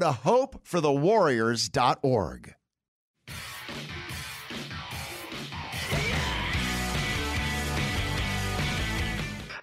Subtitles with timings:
[0.00, 2.54] to hopeforthewarriors.org.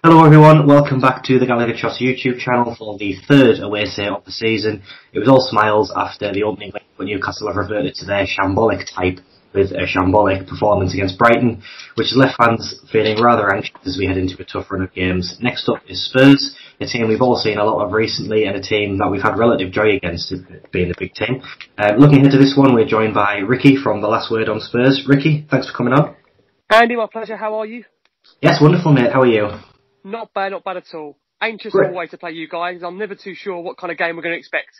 [0.04, 4.06] Hello everyone, welcome back to the Gallagher Tross YouTube channel for the third Away Say
[4.06, 4.84] of the season.
[5.12, 9.18] It was all smiles after the opening but Newcastle have reverted to their shambolic type
[9.52, 11.62] with a shambolic performance against Brighton,
[11.94, 14.92] which has left fans feeling rather anxious as we head into a tough run of
[14.92, 15.38] games.
[15.40, 18.62] Next up is Spurs, a team we've all seen a lot of recently and a
[18.62, 20.32] team that we've had relative joy against,
[20.72, 21.42] being a big team.
[21.78, 24.60] Uh, looking ahead to this one, we're joined by Ricky from The Last Word on
[24.60, 25.04] Spurs.
[25.08, 26.14] Ricky, thanks for coming on.
[26.70, 27.36] Andy, my pleasure.
[27.36, 27.84] How are you?
[28.42, 29.48] Yes, wonderful mate, how are you?
[30.04, 31.16] Not bad, not bad at all.
[31.40, 31.90] Anxious Great.
[31.90, 32.82] always to play you guys.
[32.82, 34.70] I'm never too sure what kind of game we're going to expect.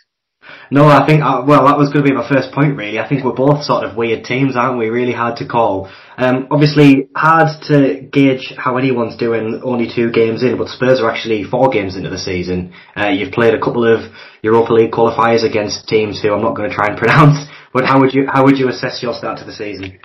[0.71, 2.99] No, I think, uh, well, that was going to be my first point really.
[2.99, 4.89] I think we're both sort of weird teams, aren't we?
[4.89, 5.89] Really hard to call.
[6.17, 11.09] Um, obviously hard to gauge how anyone's doing only two games in, but Spurs are
[11.09, 12.73] actually four games into the season.
[12.95, 14.11] Uh, you've played a couple of
[14.43, 17.99] Europa League qualifiers against teams who I'm not going to try and pronounce, but how
[17.99, 19.99] would you, how would you assess your start to the season?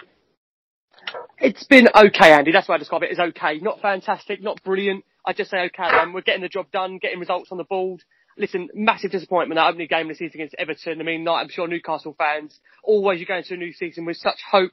[1.39, 2.53] It's been okay, Andy.
[2.53, 3.59] That's why I describe it as okay.
[3.59, 5.05] Not fantastic, not brilliant.
[5.27, 5.83] I just say okay.
[5.83, 8.03] Um, we're getting the job done, getting results on the board.
[8.37, 11.01] Listen, massive disappointment that opening game of the season against Everton.
[11.01, 14.41] I mean, I'm sure Newcastle fans always you go into a new season with such
[14.51, 14.73] hope,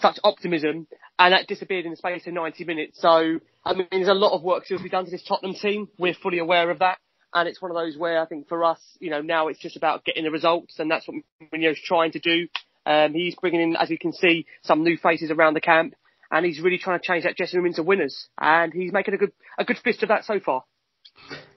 [0.00, 0.86] such optimism,
[1.18, 3.00] and that disappeared in the space of 90 minutes.
[3.00, 5.54] So, I mean, there's a lot of work still to be done to this Tottenham
[5.54, 5.88] team.
[5.98, 6.98] We're fully aware of that.
[7.32, 9.76] And it's one of those where I think for us, you know, now it's just
[9.76, 11.16] about getting the results, and that's what
[11.52, 12.46] Mourinho's trying to do.
[12.86, 15.94] Um, he's bringing in, as you can see, some new faces around the camp,
[16.30, 18.28] and he's really trying to change that dressing room into winners.
[18.40, 20.62] And he's making a good, a good fist of that so far.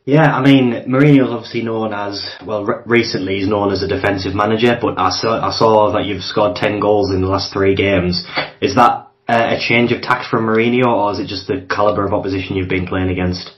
[0.07, 4.33] Yeah, I mean, Mourinho's obviously known as, well, re- recently he's known as a defensive
[4.33, 7.75] manager, but I saw, I saw that you've scored 10 goals in the last three
[7.75, 8.25] games.
[8.61, 12.07] Is that uh, a change of tact from Mourinho, or is it just the calibre
[12.07, 13.51] of opposition you've been playing against?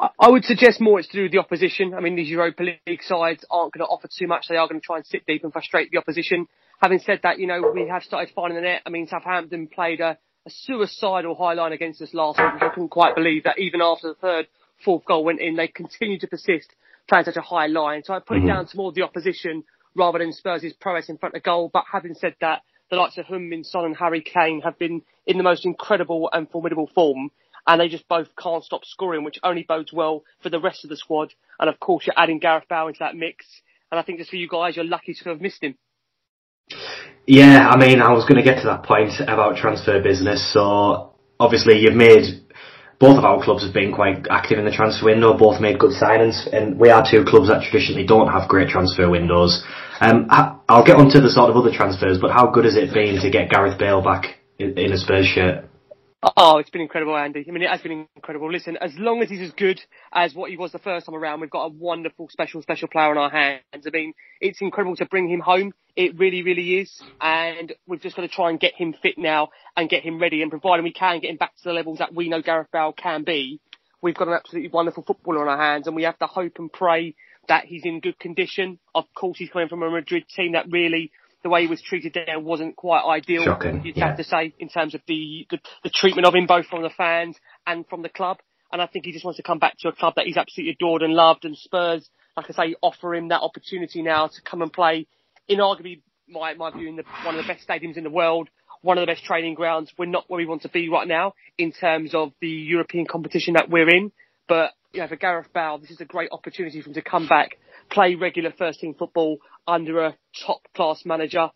[0.00, 1.92] I- would suggest more it's to do with the opposition.
[1.92, 4.46] I mean, these Europa League sides aren't going to offer too much.
[4.48, 6.48] They are going to try and sit deep and frustrate the opposition.
[6.80, 8.80] Having said that, you know, we have started finding the net.
[8.86, 10.16] I mean, Southampton played a,
[10.46, 13.82] a suicidal high line against us last week, which I couldn't quite believe that even
[13.82, 14.46] after the third,
[14.84, 16.74] fourth goal went in, they continued to persist
[17.08, 18.02] playing such a high line.
[18.04, 18.44] So I put Mhm.
[18.44, 21.70] it down to more the opposition rather than Spurs' prowess in front of goal.
[21.72, 25.36] But having said that, the likes of Heung-Min Son and Harry Kane have been in
[25.36, 27.30] the most incredible and formidable form.
[27.66, 30.90] And they just both can't stop scoring, which only bodes well for the rest of
[30.90, 31.34] the squad.
[31.58, 33.46] And of course, you're adding Gareth Bale into that mix.
[33.90, 35.76] And I think just for you guys, you're lucky to have missed him.
[37.26, 40.52] Yeah, I mean, I was going to get to that point about transfer business.
[40.52, 42.39] So obviously, you've made
[43.00, 45.32] both of our clubs have been quite active in the transfer window.
[45.36, 49.08] Both made good signings, and we are two clubs that traditionally don't have great transfer
[49.08, 49.64] windows.
[50.00, 53.20] Um, I'll get onto the sort of other transfers, but how good has it been
[53.22, 55.69] to get Gareth Bale back in, in a Spurs shirt?
[56.22, 57.46] Oh, it's been incredible, Andy.
[57.48, 58.52] I mean, it has been incredible.
[58.52, 59.80] Listen, as long as he's as good
[60.12, 63.10] as what he was the first time around, we've got a wonderful, special, special player
[63.10, 63.86] on our hands.
[63.86, 65.72] I mean, it's incredible to bring him home.
[65.96, 67.00] It really, really is.
[67.22, 70.42] And we've just got to try and get him fit now and get him ready.
[70.42, 72.92] And providing we can get him back to the levels that we know Gareth Bale
[72.92, 73.58] can be,
[74.02, 75.86] we've got an absolutely wonderful footballer on our hands.
[75.86, 77.14] And we have to hope and pray
[77.48, 78.78] that he's in good condition.
[78.94, 81.12] Of course, he's coming from a Madrid team that really
[81.42, 83.44] the way he was treated there wasn't quite ideal.
[83.44, 84.08] Shocking, You'd yeah.
[84.08, 86.90] have to say in terms of the, the the treatment of him, both from the
[86.90, 88.38] fans and from the club.
[88.72, 90.72] And I think he just wants to come back to a club that he's absolutely
[90.72, 91.44] adored and loved.
[91.44, 95.06] And Spurs, like I say, offer him that opportunity now to come and play
[95.48, 98.48] in arguably my my view in the, one of the best stadiums in the world,
[98.82, 99.92] one of the best training grounds.
[99.98, 103.54] We're not where we want to be right now in terms of the European competition
[103.54, 104.12] that we're in,
[104.48, 107.28] but you know, for Gareth Bale, this is a great opportunity for him to come
[107.28, 107.58] back,
[107.90, 110.16] play regular first team football under a
[110.46, 111.50] top class manager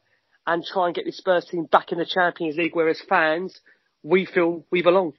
[0.46, 3.60] and try and get this Spurs team back in the Champions League where as fans,
[4.02, 5.12] we feel we belong.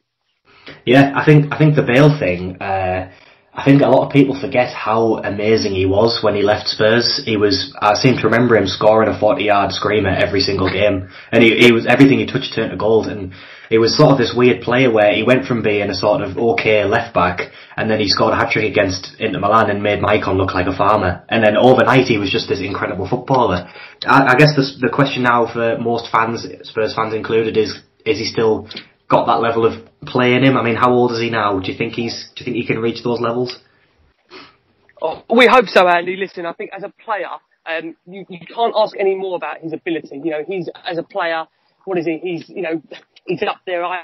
[0.85, 2.61] Yeah, I think I think the Bale thing.
[2.61, 3.11] Uh,
[3.57, 7.21] I think a lot of people forget how amazing he was when he left Spurs.
[7.23, 7.73] He was.
[7.79, 11.71] I seem to remember him scoring a forty-yard screamer every single game, and he, he
[11.71, 13.07] was everything he touched turned to gold.
[13.07, 13.31] And
[13.69, 16.37] he was sort of this weird player where he went from being a sort of
[16.37, 20.03] okay left back, and then he scored a hat trick against Inter Milan and made
[20.03, 21.23] Maicon look like a farmer.
[21.29, 23.71] And then overnight he was just this incredible footballer.
[24.05, 28.19] I, I guess the the question now for most fans, Spurs fans included, is is
[28.19, 28.67] he still
[29.07, 30.57] got that level of play in him?
[30.57, 31.59] I mean, how old is he now?
[31.59, 32.29] Do you think he's?
[32.35, 33.59] Do you think he can reach those levels?
[35.01, 36.15] Oh, we hope so, Andy.
[36.15, 37.27] Listen, I think as a player,
[37.65, 40.21] um, you, you can't ask any more about his ability.
[40.23, 41.45] You know, he's as a player,
[41.85, 42.19] what is he?
[42.21, 42.81] He's you know,
[43.25, 43.83] he's up there.
[43.83, 44.03] I,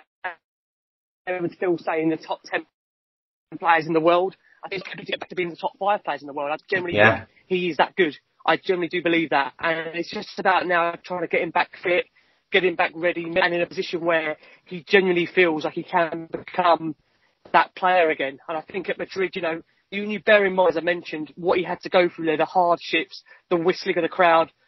[1.27, 2.65] I would still say in the top ten
[3.59, 4.35] players in the world.
[4.63, 6.51] I think he's to get back to being the top five players in the world.
[6.51, 7.19] I generally Yeah.
[7.19, 8.17] think he is that good.
[8.45, 11.71] I generally do believe that, and it's just about now trying to get him back
[11.83, 12.05] fit,
[12.51, 16.27] get him back ready, and in a position where he genuinely feels like he can
[16.31, 16.95] become
[17.53, 18.39] that player again.
[18.47, 21.33] And I think at Madrid, you know, you, you bear in mind, as I mentioned,
[21.35, 24.51] what he had to go through there, the hardships, the whistling of the crowd,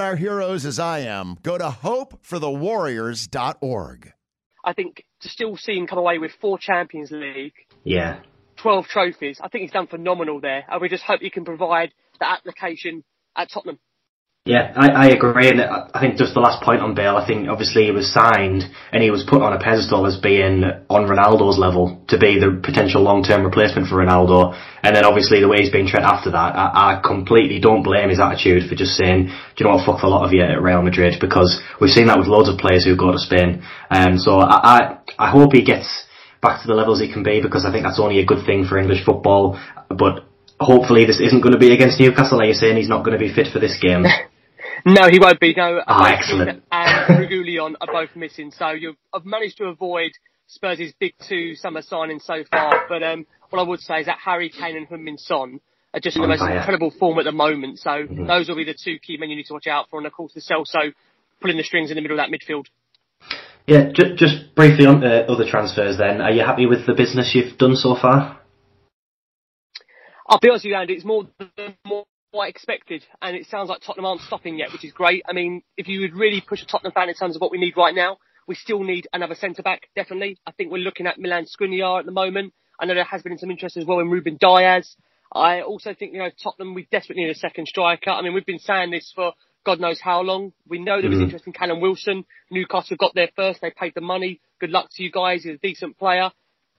[0.00, 4.12] our heroes as I am, go to hopeforthewarriors.org.
[4.64, 7.54] I think to still see him come away with four Champions League,
[7.84, 8.20] Yeah.
[8.56, 10.64] 12 trophies, I think he's done phenomenal there.
[10.68, 13.04] And we just hope he can provide the application
[13.36, 13.78] at Tottenham.
[14.48, 17.52] Yeah, I, I agree, and I think just the last point on Bale, I think
[17.52, 18.64] obviously he was signed
[18.96, 22.56] and he was put on a pedestal as being on Ronaldo's level to be the
[22.64, 26.56] potential long-term replacement for Ronaldo, and then obviously the way he's been treated after that,
[26.56, 30.00] I, I completely don't blame his attitude for just saying, do you know what, fuck
[30.00, 32.88] the lot of you at Real Madrid, because we've seen that with loads of players
[32.88, 33.60] who go to Spain,
[33.92, 34.78] um, so I, I,
[35.18, 36.08] I hope he gets
[36.40, 38.64] back to the levels he can be, because I think that's only a good thing
[38.64, 39.60] for English football,
[39.92, 40.24] but
[40.56, 43.20] hopefully this isn't going to be against Newcastle, Are you're saying, he's not going to
[43.20, 44.08] be fit for this game.
[44.86, 45.54] No, he won't be.
[45.54, 46.62] No, Ah, excellent.
[46.70, 48.50] and Reguilon are both missing.
[48.50, 50.12] So you've I've managed to avoid
[50.46, 52.86] Spurs' big two summer signings so far.
[52.88, 55.60] But um, what I would say is that Harry Kane and Heung-Min Son
[55.94, 57.78] are just in the most incredible form at the moment.
[57.78, 58.26] So Mhm.
[58.26, 59.98] those will be the two key men you need to watch out for.
[59.98, 60.92] And of course, Lo Celso
[61.40, 62.66] pulling the strings in the middle of that midfield.
[63.66, 66.20] Yeah, ju- just briefly on uh, other transfers then.
[66.22, 68.40] Are you happy with the business you've done so far?
[70.26, 73.46] I'll be honest with you, Andy, it's more than more what I expected, and it
[73.46, 75.22] sounds like Tottenham aren't stopping yet, which is great.
[75.28, 77.58] I mean, if you would really push a Tottenham fan in terms of what we
[77.58, 80.38] need right now, we still need another centre back, definitely.
[80.46, 82.54] I think we're looking at Milan Skriniar at the moment.
[82.80, 84.96] I know there has been some interest as well in Ruben Dias.
[85.32, 88.10] I also think, you know, Tottenham, we desperately need a second striker.
[88.10, 89.32] I mean, we've been saying this for
[89.64, 90.52] God knows how long.
[90.66, 91.24] We know there was Mhm.
[91.24, 92.24] interest in Callum Wilson.
[92.50, 93.60] Newcastle got there first.
[93.60, 94.40] They paid the money.
[94.60, 95.44] Good luck to you guys.
[95.44, 96.30] He's a decent player.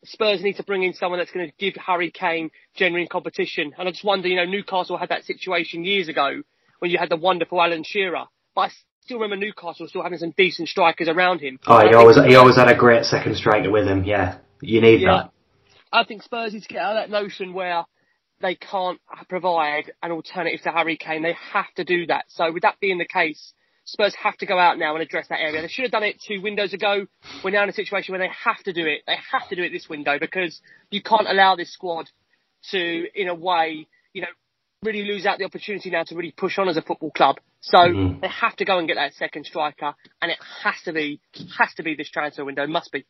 [0.06, 3.74] Spurs need to bring in someone that's going to give Harry Kane genuine competition.
[3.77, 6.41] And I just wonder, you know, Newcastle had that situation years ago
[6.79, 8.25] when you had the wonderful Alan Shearer.
[8.56, 8.70] But I
[9.01, 11.60] still remember Newcastle still having some decent strikers around him.
[11.68, 14.03] Oh, he always he always had a great second striker with him.
[14.06, 15.12] Yeah, you need Yeah.
[15.24, 15.32] that.
[15.91, 17.84] I think Spurs need to get out of that notion where
[18.41, 21.24] they can't provide an alternative to Harry Kane.
[21.24, 22.25] They have to do that.
[22.29, 23.53] So with that being the case,
[23.86, 25.62] Spurs have to go out now and address that area.
[25.62, 27.08] They should have done it two windows ago.
[27.44, 29.02] We're now in a situation where they have to do it.
[29.08, 32.10] They have to do it this window because you can't allow this squad
[32.72, 34.28] to, in a way, you know,
[34.84, 37.38] really lose out the opportunity now to really push on as a football club.
[37.62, 38.22] So Mhm.
[38.22, 41.20] they have to go and get that second striker, and it has to be
[41.58, 42.66] has to be this transfer window.
[42.68, 43.06] Must be.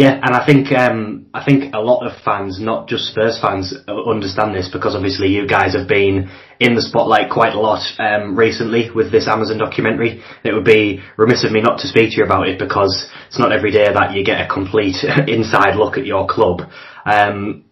[0.00, 3.74] Yeah, and I think um, I think a lot of fans, not just Spurs fans,
[3.86, 8.34] understand this because obviously you guys have been in the spotlight quite a lot um,
[8.34, 10.22] recently with this Amazon documentary.
[10.42, 13.38] It would be remiss of me not to speak to you about it because it's
[13.38, 14.96] not every day that you get a complete
[15.28, 16.62] inside look at your club.
[17.04, 17.66] Um,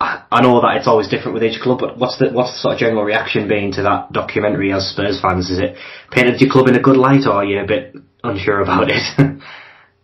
[0.00, 2.74] I know that it's always different with each club, but what's the what's the sort
[2.74, 5.48] of general reaction being to that documentary as Spurs fans?
[5.48, 5.76] Is it
[6.10, 9.02] painted your club in a good light, or are you a bit unsure about it?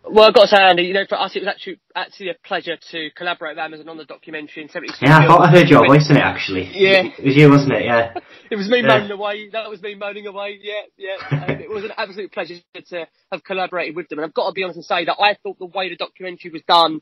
[0.07, 2.35] Well, I've got to say, Andy, you know, for us, it was actually actually a
[2.45, 5.69] pleasure to collaborate with Amazon on the documentary in 70 Yeah, I thought I heard
[5.69, 6.71] your voice in it actually.
[6.75, 7.05] Yeah.
[7.19, 7.85] It was you, wasn't it?
[7.85, 8.13] Yeah.
[8.51, 8.89] it was me Yeah.
[8.89, 9.49] moaning away.
[9.51, 10.59] That was me moaning away.
[10.61, 11.45] Yeah, yeah.
[11.49, 14.19] And it was an absolute pleasure to have collaborated with them.
[14.19, 16.51] And I've got to be honest and say that I thought the way the documentary
[16.51, 17.01] was done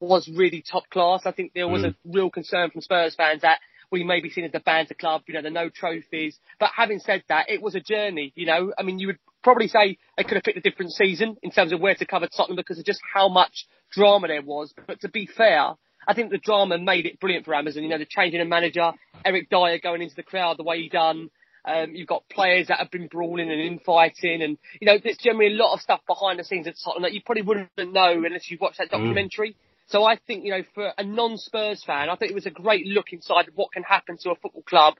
[0.00, 1.22] was really top class.
[1.26, 1.90] I think there was Mm.
[1.90, 3.58] a real concern from Spurs fans that
[3.90, 6.38] we may be seen as the banter club, you know, the no trophies.
[6.58, 8.72] But having said that, it was a journey, you know.
[8.78, 11.72] I mean, you would probably say they could have picked a different season in terms
[11.72, 14.74] of where to cover Tottenham because of just how much drama there was.
[14.88, 15.74] But to be fair,
[16.08, 17.84] I think the drama made it brilliant for Amazon.
[17.84, 18.90] You know, the changing of manager,
[19.24, 21.30] Eric Dier going into the crowd the way he done.
[21.64, 25.54] Um, you've got players that have been brawling and infighting, and you know, there's generally
[25.54, 28.50] a lot of stuff behind the scenes at Tottenham that you probably wouldn't know unless
[28.50, 29.54] you watched that documentary.
[29.86, 32.86] So I think, you know, for a non-Spurs fan, I think it was a great
[32.86, 34.94] look inside what can happen to a football club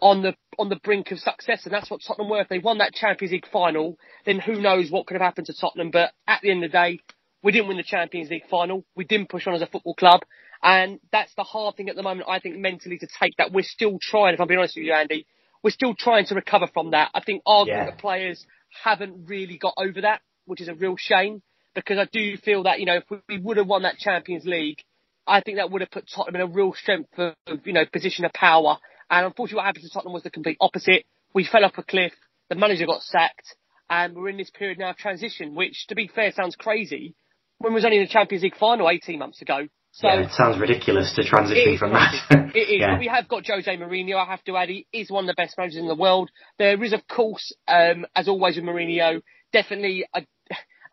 [0.00, 2.40] on the on the brink of success, and that's what Tottenham were.
[2.40, 5.54] If they won that Champions League final, then who knows what could have happened to
[5.58, 5.90] Tottenham.
[5.90, 7.00] But at the end of the day,
[7.42, 8.84] we didn't win the Champions League final.
[8.94, 10.20] We didn't push on as a football club,
[10.62, 12.28] and that's the hard thing at the moment.
[12.28, 13.52] I think mentally to take that.
[13.52, 14.34] We're still trying.
[14.34, 15.26] If I'm being honest with you, Andy,
[15.62, 17.10] we're still trying to recover from that.
[17.14, 17.84] I think our Yeah.
[17.84, 18.44] group of players
[18.82, 21.42] haven't really got over that, which is a real shame
[21.74, 24.44] because I do feel that you know if we, we would have won that Champions
[24.44, 24.82] League,
[25.26, 27.84] I think that would have put Tottenham in a real strength of, of you know
[27.86, 28.78] position of power.
[29.10, 31.04] And unfortunately, what happened to Tottenham was the complete opposite.
[31.34, 32.12] We fell off a cliff.
[32.48, 33.54] The manager got sacked,
[33.88, 37.14] and we're in this period now of transition, which, to be fair, sounds crazy.
[37.58, 39.66] When we was only in the Champions League final 18 months ago.
[39.92, 42.18] So yeah, it sounds ridiculous to transition from crazy.
[42.30, 42.56] that.
[42.56, 42.66] It is.
[42.80, 42.98] yeah.
[42.98, 44.68] We have got Jose Mourinho, I have to add.
[44.68, 46.30] He is one of the best managers in the world.
[46.58, 49.20] There is, of course, um, as always with Mourinho,
[49.52, 50.24] definitely a,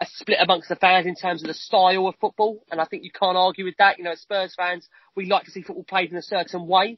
[0.02, 2.64] a split amongst the fans in terms of the style of football.
[2.72, 4.00] And I think you can't argue with that.
[4.00, 6.98] You know, as Spurs fans, we like to see football played in a certain way.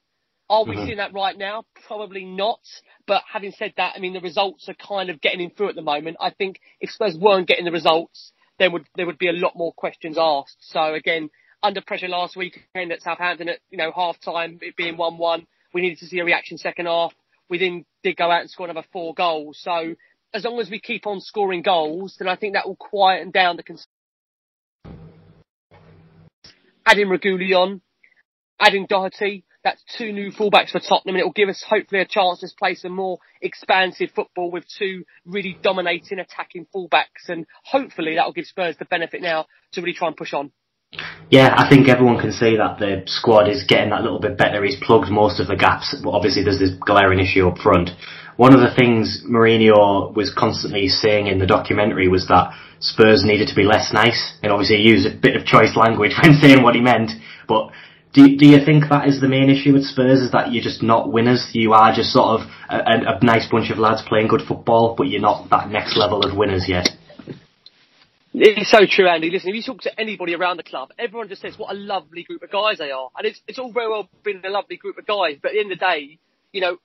[0.50, 0.86] Are we Mhm.
[0.86, 1.66] seeing that right now?
[1.86, 2.60] Probably not.
[3.06, 5.76] But having said that, I mean, the results are kind of getting him through at
[5.76, 6.18] the moment.
[6.20, 9.56] I think if Spurs weren't getting the results, then would, there would be a lot
[9.56, 10.58] more questions asked.
[10.60, 11.30] So again,
[11.62, 15.82] under pressure last weekend at Southampton at, you know, half time, it being 1-1, we
[15.82, 17.14] needed to see a reaction second half.
[17.50, 19.60] We then did go out and score another four goals.
[19.60, 19.96] So
[20.34, 23.58] as long as we keep on scoring goals, then I think that will quieten down
[23.58, 23.86] the concern.
[26.86, 27.82] Adding Reguilon,
[28.60, 32.06] adding Doherty, that's two new fullbacks for Tottenham and it will give us hopefully a
[32.06, 38.16] chance to play some more expansive football with two really dominating attacking fullbacks and hopefully
[38.16, 40.52] that will give Spurs the benefit now to really try and push on.
[41.30, 44.64] Yeah, I think everyone can see that the squad is getting that little bit better.
[44.64, 47.92] He's plugged most of the gaps, but obviously there's this glaring issue up front.
[48.38, 53.50] One of the things Mourinho was constantly saying in the documentary was that Spurs needed
[53.50, 56.64] to be less nice, and obviously he used a bit of choice language when saying
[56.64, 57.12] what he meant.
[57.48, 57.70] But
[58.14, 60.22] do do you think that is the main issue with Spurs?
[60.22, 61.50] Is that you're just not winners?
[61.54, 64.96] You are just sort of a, a, a nice bunch of lads playing good football,
[64.98, 66.90] but you're not that next level of winners yet.
[68.34, 69.32] It's so true, Andy.
[69.32, 72.24] Listen, if you talk to anybody around the club, everyone just says what a lovely
[72.24, 73.10] group of guys they are.
[73.18, 75.60] And it's, it's all very well being a lovely group of guys, but at the
[75.60, 76.20] end of the day,
[76.52, 76.78] you know,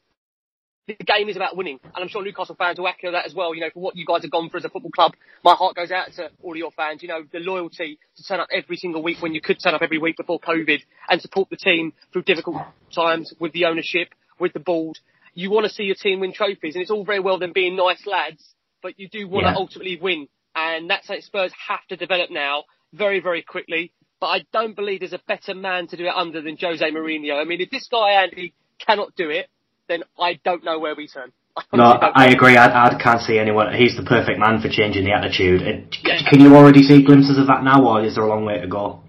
[0.86, 1.78] the game is about winning.
[1.82, 4.04] And I'm sure Newcastle fans will echo that as well, you know, for what you
[4.04, 5.12] guys have gone through as a football club.
[5.42, 8.40] My heart goes out to all of your fans, you know, the loyalty to turn
[8.40, 11.48] up every single week when you could turn up every week before COVID and support
[11.50, 12.56] the team through difficult
[12.94, 14.98] times with the ownership, with the board.
[15.34, 17.76] You want to see your team win trophies and it's all very well them being
[17.76, 18.44] nice lads,
[18.82, 19.52] but you do want Yeah.
[19.52, 20.28] to ultimately win.
[20.54, 23.92] And that's something Spurs have to develop now very, very quickly.
[24.20, 27.40] But I don't believe there's a better man to do it under than Jose Mourinho.
[27.40, 29.48] I mean, if this guy, Andy, cannot do it,
[29.88, 31.32] then I don't know where we turn.
[31.56, 32.56] I No, I agree.
[32.56, 33.72] I, I can't see anyone.
[33.74, 35.62] He's the perfect man for changing the attitude.
[35.62, 38.60] Uh, Can you already see glimpses of that now, or is there a long way
[38.60, 39.00] to go?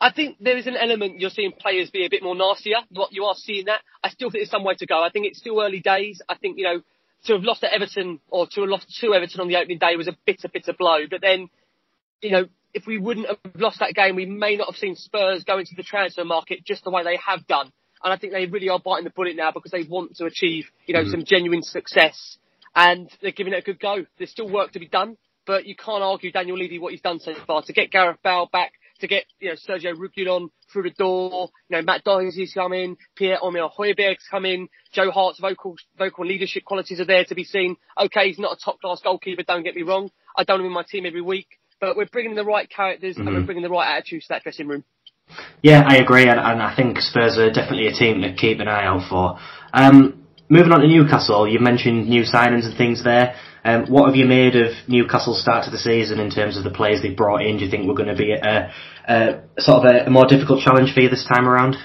[0.00, 2.78] I think there is an element you're seeing players be a bit more nastier.
[2.90, 3.80] What you are seeing that.
[4.02, 5.02] I still think there's some way to go.
[5.02, 6.22] I think it's still early days.
[6.28, 6.82] I think you know
[7.24, 9.96] to have lost to Everton or to have lost to Everton on the opening day
[9.96, 11.00] was a bitter, bitter blow.
[11.10, 11.48] But then,
[12.22, 15.44] you know, if we wouldn't have lost that game, we may not have seen Spurs
[15.44, 17.72] go into the transfer market just the way they have done.
[18.02, 20.66] And I think they really are biting the bullet now because they want to achieve,
[20.86, 22.38] you know, some genuine success.
[22.74, 24.06] And they're giving it a good go.
[24.18, 27.18] There's still work to be done, but you can't argue Daniel Levy what he's done
[27.18, 30.90] so far to get Gareth Bale back, to get you know Sergio Reguilon through the
[30.90, 31.48] door.
[31.68, 36.26] You know Matt Doherty's come in, Pierre Emile Højbjerg's come in, Joe Hart's vocal vocal
[36.26, 37.76] leadership qualities are there to be seen.
[37.98, 39.42] Okay, he's not a top class goalkeeper.
[39.42, 40.10] Don't get me wrong.
[40.36, 41.48] I don't him in my team every week,
[41.80, 43.46] but we're bringing the right characters and we're Mhm.
[43.46, 44.84] bringing the right attitudes to that dressing room.
[45.62, 48.68] Yeah, I agree, and, and I think Spurs are definitely a team to keep an
[48.68, 49.38] eye out for.
[49.72, 53.34] Um, moving on to Newcastle, you mentioned new signings and things there.
[53.64, 56.70] Um, what have you made of Newcastle's start to the season in terms of the
[56.70, 57.58] players they've brought in?
[57.58, 58.72] Do you think we're going to be a,
[59.06, 61.76] a, sort of a, a more difficult challenge for you this time around?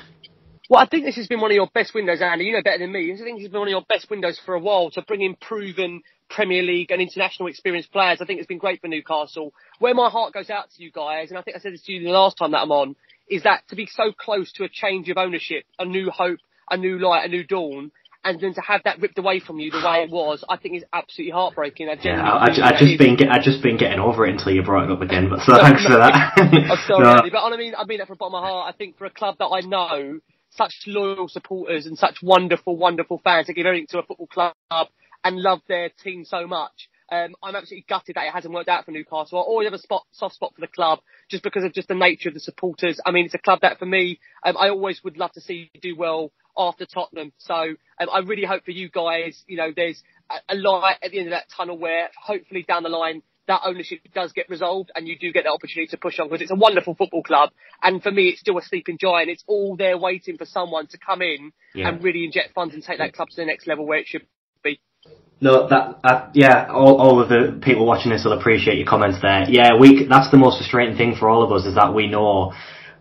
[0.70, 2.46] Well, I think this has been one of your best windows, Andy.
[2.46, 3.12] You know better than me.
[3.12, 5.22] I think this has been one of your best windows for a while to bring
[5.22, 8.20] in proven Premier League and international experienced players.
[8.22, 9.54] I think it's been great for Newcastle.
[9.80, 11.92] Where my heart goes out to you guys, and I think I said this to
[11.92, 12.96] you the last time that I'm on,
[13.30, 16.40] is that to be so close to a change of ownership, a new hope,
[16.70, 17.92] a new light, a new dawn,
[18.24, 20.78] and then to have that ripped away from you the way it was, I think
[20.78, 21.90] is absolutely heartbreaking.
[21.90, 24.64] I Yeah, I, I, I just been I just been getting over it until you
[24.64, 25.30] brought it up again.
[25.30, 26.34] But so thanks for that.
[26.38, 27.18] I'm sorry, No.
[27.18, 28.74] Andy, but I mean, I mean that from the bottom of my heart.
[28.74, 30.20] I think for a club that I know,
[30.52, 34.54] such loyal supporters and such wonderful, wonderful fans that give everything to a football club
[35.24, 36.90] and love their team so much.
[37.12, 39.38] Um, I'm absolutely gutted that it hasn't worked out for Newcastle.
[39.40, 41.96] I always have a spot, soft spot for the club just because of just the
[41.96, 43.00] nature of the supporters.
[43.06, 45.70] I mean, it's a club that for me, um, I always would love to see
[45.82, 47.34] do well after Tottenham.
[47.38, 51.12] So um, I really hope for you guys, you know, there's a, a light at
[51.12, 54.90] the end of that tunnel where hopefully down the line that ownership does get resolved
[54.96, 57.50] and you do get the opportunity to push on because it's a wonderful football club.
[57.82, 59.30] And for me, it's still a sleeping giant.
[59.30, 61.90] It's all there waiting for someone to come in Yeah.
[61.90, 64.26] and really inject funds and take that club to the next level where it should.
[65.44, 69.20] No, that, uh, yeah, all, all of the people watching this will appreciate your comments
[69.22, 69.44] there.
[69.50, 72.54] Yeah, we, that's the most frustrating thing for all of us is that we know,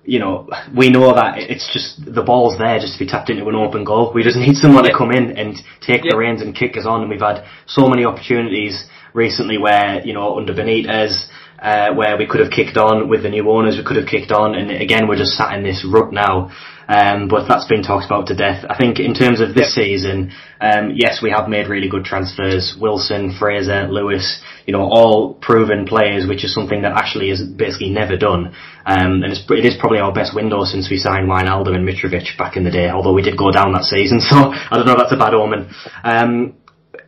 [0.05, 3.47] you know, we know that it's just, the ball's there just to be tapped into
[3.47, 4.11] an open goal.
[4.13, 5.55] We just need someone to come in and
[5.87, 10.05] take the reins and kick us on and we've had so many opportunities recently where,
[10.05, 11.29] you know, under Benitez,
[11.63, 14.33] uh, where we could have kicked on with the new owners, we could have kicked
[14.33, 16.51] on, and again, we're just sat in this rut now.
[16.89, 18.67] Um, but that's been talked about to death.
[18.69, 22.77] I think in terms of this season, um, yes, we have made really good transfers.
[22.79, 27.91] Wilson, Fraser, Lewis, you know, all proven players, which is something that Ashley has basically
[27.91, 28.55] never done.
[28.85, 32.37] Um, and it's, it is probably our best window since we signed Wijnaldum and Mitrovic
[32.37, 34.93] back in the day, although we did go down that season, so I don't know
[34.93, 35.71] if that's a bad omen.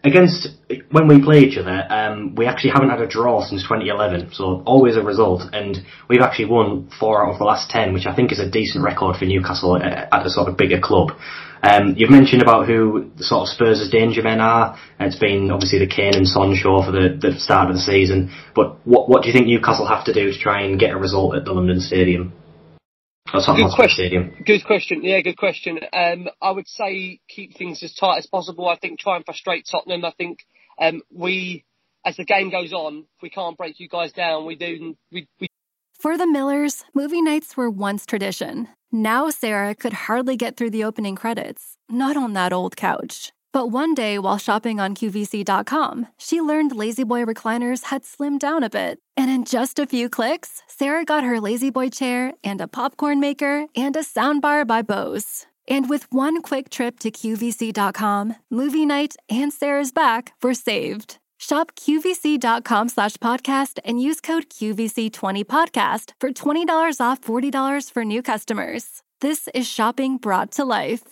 [0.05, 0.49] Against
[0.91, 4.63] when we play each other, um, we actually haven't had a draw since 2011, so
[4.67, 5.79] always a result, and
[6.11, 8.85] we've actually won four out of the last ten, which I think is a decent
[8.85, 11.13] record for Newcastle at, at a sort of bigger club.
[11.63, 14.79] Um, you've mentioned about who the sort of Spurs' danger men are.
[15.01, 18.31] It's been obviously the Kane and Son show for the, the start of the season,
[18.55, 20.99] but what what do you think Newcastle have to do to try and get a
[20.99, 22.35] result at the London Stadium?
[23.35, 24.07] Or Tottenham Good question.
[24.07, 24.37] Stadium.
[24.47, 25.03] Good question.
[25.03, 25.81] Yeah, good question.
[25.93, 28.69] Um, I would say keep things as tight as possible.
[28.69, 30.05] I think try and frustrate Tottenham.
[30.05, 30.47] I think
[30.81, 31.65] um, we,
[32.05, 34.97] as the game goes on, if we can't break you guys down, we do.
[35.11, 35.49] We, we
[35.99, 38.69] For the Millers, movie nights were once tradition.
[38.93, 43.33] Now Sarah could hardly get through the opening credits, not on that old couch.
[43.55, 48.69] But one day while shopping on QVC.com, she learned La-Z-Boy recliners had slimmed down a
[48.69, 48.99] bit.
[49.17, 53.67] And in just a few clicks, Sarah got her La-Z-Boy chair and a popcorn maker
[53.77, 55.47] and a soundbar by Bose.
[55.69, 61.19] And with one quick trip to QVC.com, movie night and Sarah's back were saved.
[61.39, 69.03] Shop QVC.com slash podcast and use code QVC20podcast for $20 off $40 for new customers.
[69.21, 71.05] This is shopping brought to life.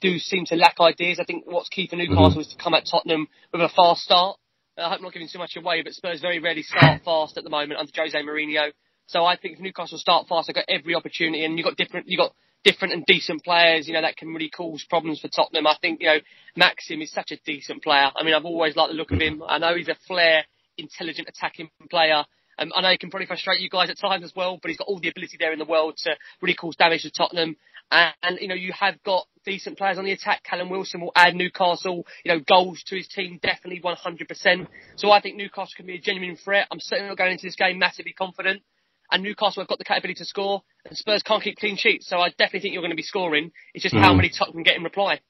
[0.00, 1.18] Do seem to lack ideas.
[1.20, 4.38] I think what's key for Newcastle is to come at Tottenham with a fast start.
[4.76, 7.36] Uh, I hope I'm not giving too much away, but Spurs very rarely start fast
[7.36, 8.70] at the moment under Jose Mourinho.
[9.06, 12.08] So I think if Newcastle start fast, they've got every opportunity, and you've got different,
[12.08, 12.32] you've got
[12.64, 15.66] different and decent players, you know, that can really cause problems for Tottenham.
[15.66, 16.18] I think, you know,
[16.56, 18.10] Maxim is such a decent player.
[18.14, 19.42] I mean, I've always liked the look of him.
[19.46, 20.44] I know he's a flair,
[20.76, 22.24] intelligent attacking player.
[22.58, 24.78] Um, I know he can probably frustrate you guys at times as well, but he's
[24.78, 27.56] got all the ability there in the world to really cause damage to Tottenham.
[27.90, 30.42] And, and you know, you have got decent players on the attack.
[30.44, 34.66] Callum Wilson will add Newcastle, you know, goals to his team, definitely 100%.
[34.96, 36.68] So I think Newcastle can be a genuine threat.
[36.70, 38.62] I'm certainly not going into this game massively confident.
[39.10, 42.08] And Newcastle have got the capability to score, and Spurs can't keep clean sheets.
[42.08, 43.52] So I definitely think you're going to be scoring.
[43.72, 44.16] It's just how Mhm.
[44.16, 45.20] many Tottenham can get in reply.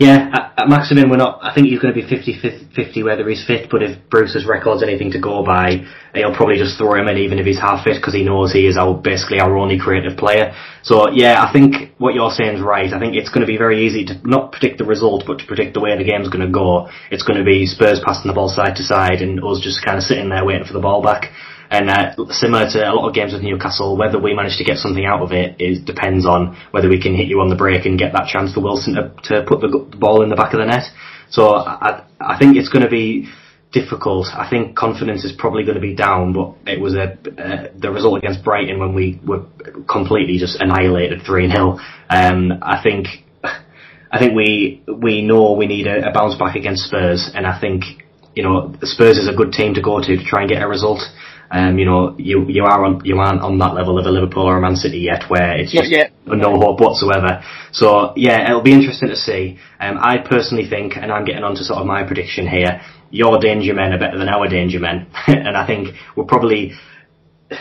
[0.00, 1.40] Yeah, at, at Maximin, we're not.
[1.44, 3.68] I think he's going to be 50-50 whether he's fit.
[3.70, 5.84] But if Bruce's record's anything to go by,
[6.14, 8.66] he'll probably just throw him in even if he's half fit because he knows he
[8.66, 10.56] is our basically our only creative player.
[10.82, 12.90] So yeah, I think what you're saying is right.
[12.90, 15.46] I think it's going to be very easy to not predict the result, but to
[15.46, 16.88] predict the way the game's going to go.
[17.10, 19.98] It's going to be Spurs passing the ball side to side and us just kind
[19.98, 21.28] of sitting there waiting for the ball back.
[21.70, 24.78] And uh, similar to a lot of games with Newcastle, whether we manage to get
[24.78, 27.86] something out of it is depends on whether we can hit you on the break
[27.86, 30.52] and get that chance for Wilson to, to put the, the ball in the back
[30.52, 30.82] of the net.
[31.30, 33.28] So I, I think it's going to be
[33.72, 34.26] difficult.
[34.34, 37.90] I think confidence is probably going to be down, but it was a uh, the
[37.90, 39.44] result against Brighton when we were
[39.88, 41.78] completely just annihilated three 0
[42.08, 43.06] Um, I think
[44.10, 47.60] I think we we know we need a, a bounce back against Spurs, and I
[47.60, 47.84] think
[48.34, 50.68] you know Spurs is a good team to go to to try and get a
[50.68, 51.00] result.
[51.50, 54.44] Um, you know, you you are on you aren't on that level of a Liverpool
[54.44, 55.90] or a Man City yet, where it's just
[56.26, 57.42] no hope whatsoever.
[57.72, 59.58] So yeah, it'll be interesting to see.
[59.80, 63.38] Um, I personally think, and I'm getting on to sort of my prediction here, your
[63.40, 66.72] danger men are better than our danger men, and I think we're probably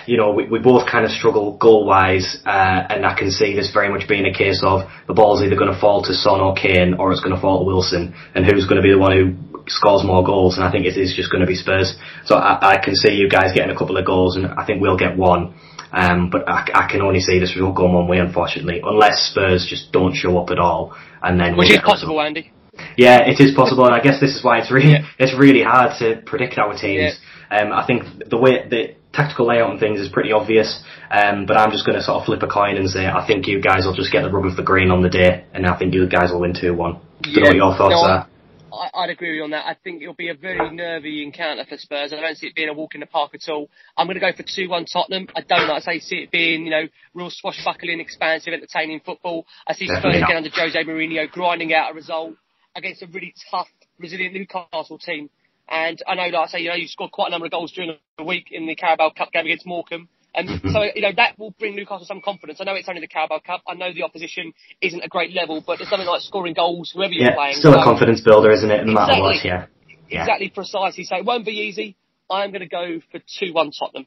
[0.06, 3.56] you know, we, we both kind of struggle goal wise, uh, and I can see
[3.56, 6.40] this very much being a case of the ball's either going to fall to Son
[6.40, 9.00] or Kane, or it's going to fall to Wilson, and who's going to be the
[9.00, 9.36] one who
[9.68, 11.98] scores more goals, and I think it is just going to be Spurs.
[12.26, 14.82] So I, I can see you guys getting a couple of goals, and I think
[14.82, 15.56] we'll get one.
[15.92, 19.66] Um, but I, I can only see this result going one way, unfortunately, unless Spurs
[19.68, 22.52] just don't show up at all, and then Which we'll is possible, Andy.
[22.96, 25.98] Yeah, it is possible, and I guess this is why it's really it's really hard
[26.00, 27.20] to predict our teams.
[27.50, 31.58] Um, I think the way the tactical layout and things is pretty obvious, um, but
[31.58, 33.86] I'm just going to sort of flip a coin and say I think you guys
[33.86, 36.08] will just get the rub of the green on the day, and I think you
[36.08, 37.00] guys will win two one.
[37.22, 38.30] Don't what your thoughts no, are.
[38.72, 39.66] I, I'd agree with you on that.
[39.66, 42.14] I think it'll be a very nervy encounter for Spurs.
[42.14, 43.70] I don't see it being a walk in the park at all.
[43.98, 45.28] I'm going to go for 2-1 Tottenham.
[45.36, 49.46] I don't like to say see it being, you know, real swashbuckling, expansive, entertaining football.
[49.68, 50.30] I see Definitely Spurs not.
[50.30, 52.36] again under Jose Mourinho grinding out a result
[52.76, 53.68] against a really tough,
[53.98, 55.30] resilient Newcastle team.
[55.70, 57.72] And I know, like I say, you know, you scored quite a number of goals
[57.72, 60.10] during the week in the Carabao Cup game against Morecambe.
[60.34, 60.70] And Mm-hmm.
[60.70, 62.60] so, you know, that will bring Newcastle some confidence.
[62.62, 63.62] I know it's only the Carabao Cup.
[63.68, 67.14] I know the opposition isn't a great level, but there's something like scoring goals, whoever
[67.14, 67.56] you're Yeah, playing.
[67.56, 68.86] still a confidence builder, isn't it?
[68.86, 69.22] No matter Exactly.
[69.22, 69.66] what, yeah.
[70.10, 70.22] Yeah.
[70.22, 71.04] Exactly precisely.
[71.04, 71.96] So it won't be easy.
[72.30, 74.06] I'm going to go for 2-1 Tottenham.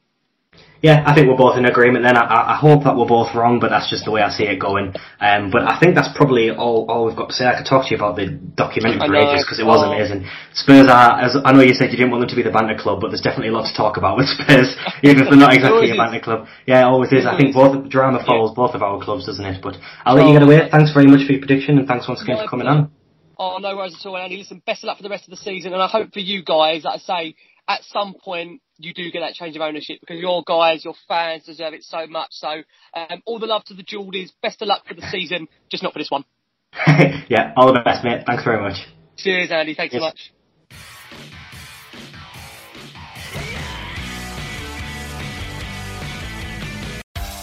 [0.83, 2.17] Yeah, I think we're both in agreement then.
[2.19, 4.59] I, I hope that we're both wrong, but that's just the way I see it
[4.59, 4.91] going.
[5.23, 7.47] Um, but I think that's probably all, all we've got to say.
[7.47, 9.87] I could talk to you about the documentary for ages because it was Oh.
[9.95, 10.27] amazing.
[10.51, 12.75] Spurs are, as I know you said you didn't want them to be the banter
[12.75, 14.75] club, but there's definitely a lot to talk about with Spurs,
[15.07, 16.51] even if they're not exactly a banter club.
[16.67, 17.23] Yeah, it always is.
[17.23, 19.63] I think both drama follows both of our clubs, doesn't it?
[19.63, 20.67] But I'll let you get away.
[20.67, 22.91] Thanks very much for your prediction and thanks once again for coming on.
[23.39, 24.35] Oh, no worries at all, Andy.
[24.35, 25.71] Listen, best of luck for the rest of the season.
[25.71, 27.35] And I hope for you guys, like I say,
[27.67, 31.43] at some point, you do get that change of ownership because your guys, your fans
[31.45, 32.29] deserve it so much.
[32.31, 32.61] So,
[32.93, 34.31] um, all the love to the Geordies.
[34.41, 36.25] Best of luck for the season, just not for this one.
[37.29, 38.23] yeah, all the best, mate.
[38.25, 38.77] Thanks very much.
[39.17, 39.75] Cheers, Andy.
[39.75, 40.33] Thanks so much.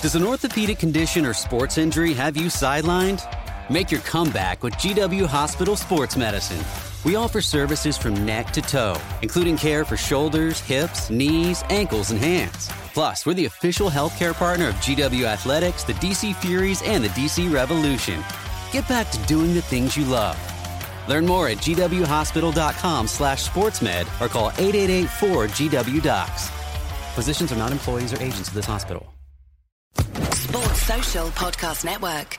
[0.03, 3.23] Does an orthopedic condition or sports injury have you sidelined?
[3.71, 6.90] Make your comeback with GW Hospital Sports Medicine.
[7.05, 12.21] We offer services from neck to toe, including care for shoulders, hips, knees, ankles, and
[12.21, 12.69] hands.
[12.93, 17.53] Plus, we're the official healthcare partner of GW Athletics, the DC Furies, and the DC
[17.53, 18.23] Revolution.
[18.73, 20.39] Get back to doing the things you love.
[21.09, 26.51] Learn more at gwhospital.com slash sportsmed or call 888-4GW-DOCS.
[27.15, 29.13] Physicians are not employees or agents of this hospital.
[30.33, 32.39] Sports Social Podcast Network.